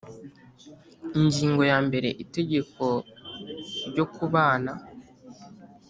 Ingingo 1.19 1.61
yambere 1.71 2.09
Itegeko 2.23 2.85
ryo 3.89 4.05
kubana 4.15 4.71